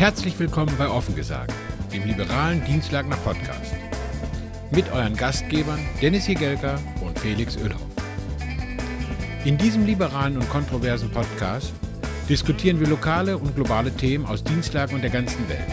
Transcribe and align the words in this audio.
Herzlich 0.00 0.38
willkommen 0.38 0.74
bei 0.78 0.88
Offen 0.88 1.14
gesagt, 1.14 1.52
dem 1.92 2.06
liberalen 2.06 2.64
Dienstlagener 2.64 3.18
Podcast. 3.18 3.74
Mit 4.70 4.90
euren 4.92 5.14
Gastgebern 5.14 5.78
Dennis 6.00 6.26
Jegelka 6.26 6.78
und 7.02 7.18
Felix 7.18 7.58
Oelhoff. 7.58 7.82
In 9.44 9.58
diesem 9.58 9.84
liberalen 9.84 10.38
und 10.38 10.48
kontroversen 10.48 11.10
Podcast 11.10 11.74
diskutieren 12.30 12.80
wir 12.80 12.88
lokale 12.88 13.36
und 13.36 13.54
globale 13.54 13.94
Themen 13.94 14.24
aus 14.24 14.42
Dienstlagen 14.42 14.94
und 14.94 15.02
der 15.02 15.10
ganzen 15.10 15.46
Welt. 15.50 15.68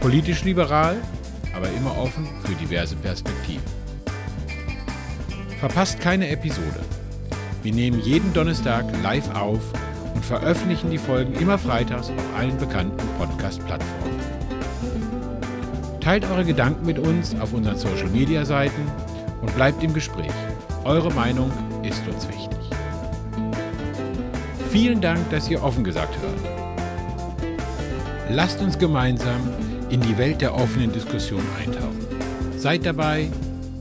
Politisch 0.00 0.42
liberal, 0.44 0.96
aber 1.54 1.68
immer 1.68 1.94
offen 1.98 2.26
für 2.44 2.54
diverse 2.54 2.96
Perspektiven. 2.96 3.62
Verpasst 5.60 6.00
keine 6.00 6.30
Episode. 6.30 6.80
Wir 7.62 7.74
nehmen 7.74 8.00
jeden 8.00 8.32
Donnerstag 8.32 8.86
live 9.02 9.28
auf 9.34 9.60
und 10.22 10.26
veröffentlichen 10.26 10.88
die 10.88 10.98
Folgen 10.98 11.34
immer 11.34 11.58
freitags 11.58 12.08
auf 12.08 12.38
allen 12.38 12.56
bekannten 12.56 12.96
Podcast-Plattformen. 13.18 14.20
Teilt 16.00 16.24
eure 16.30 16.44
Gedanken 16.44 16.86
mit 16.86 16.96
uns 16.96 17.34
auf 17.40 17.52
unseren 17.52 17.76
Social-Media-Seiten 17.76 18.86
und 19.40 19.52
bleibt 19.56 19.82
im 19.82 19.92
Gespräch. 19.92 20.30
Eure 20.84 21.12
Meinung 21.12 21.50
ist 21.82 22.06
uns 22.06 22.28
wichtig. 22.28 22.58
Vielen 24.70 25.00
Dank, 25.00 25.28
dass 25.30 25.50
ihr 25.50 25.60
offen 25.60 25.82
gesagt 25.82 26.16
hört. 26.20 27.50
Lasst 28.30 28.60
uns 28.60 28.78
gemeinsam 28.78 29.40
in 29.90 30.00
die 30.02 30.16
Welt 30.18 30.40
der 30.40 30.54
offenen 30.54 30.92
Diskussion 30.92 31.42
eintauchen. 31.60 32.06
Seid 32.56 32.86
dabei, 32.86 33.28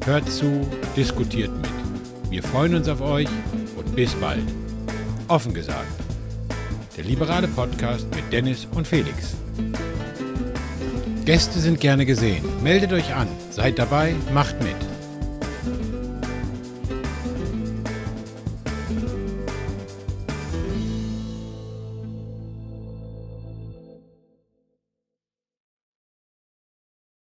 hört 0.05 0.27
zu, 0.27 0.67
diskutiert 0.97 1.51
mit. 1.55 2.31
Wir 2.31 2.41
freuen 2.41 2.73
uns 2.73 2.89
auf 2.89 3.01
euch 3.01 3.29
und 3.77 3.95
bis 3.95 4.15
bald. 4.15 4.41
Offen 5.27 5.53
gesagt. 5.53 6.00
Der 7.01 7.09
liberale 7.09 7.47
Podcast 7.47 8.05
mit 8.13 8.31
Dennis 8.31 8.67
und 8.75 8.87
Felix. 8.87 9.35
Gäste 11.25 11.57
sind 11.57 11.79
gerne 11.79 12.05
gesehen. 12.05 12.43
Meldet 12.61 12.93
euch 12.93 13.15
an, 13.15 13.27
seid 13.49 13.79
dabei, 13.79 14.13
macht 14.35 14.61
mit. 14.61 14.75